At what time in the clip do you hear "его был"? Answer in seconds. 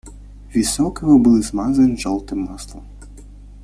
1.03-1.39